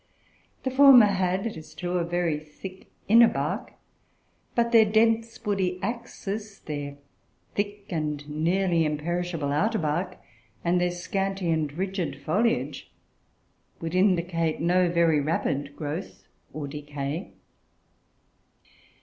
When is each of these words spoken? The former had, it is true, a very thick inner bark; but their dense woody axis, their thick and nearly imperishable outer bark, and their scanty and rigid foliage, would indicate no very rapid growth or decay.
The 0.63 0.71
former 0.71 1.05
had, 1.05 1.45
it 1.45 1.55
is 1.55 1.75
true, 1.75 1.99
a 1.99 2.03
very 2.03 2.39
thick 2.39 2.87
inner 3.07 3.27
bark; 3.27 3.73
but 4.55 4.71
their 4.71 4.83
dense 4.83 5.45
woody 5.45 5.77
axis, 5.83 6.57
their 6.57 6.97
thick 7.53 7.85
and 7.91 8.27
nearly 8.27 8.83
imperishable 8.83 9.51
outer 9.51 9.77
bark, 9.77 10.17
and 10.65 10.81
their 10.81 10.89
scanty 10.89 11.51
and 11.51 11.71
rigid 11.73 12.19
foliage, 12.19 12.91
would 13.79 13.93
indicate 13.93 14.59
no 14.59 14.89
very 14.89 15.19
rapid 15.19 15.75
growth 15.75 16.23
or 16.51 16.67
decay. 16.67 17.33